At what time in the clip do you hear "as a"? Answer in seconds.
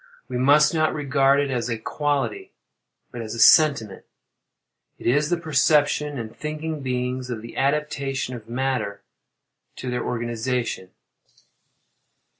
1.51-1.77, 3.21-3.39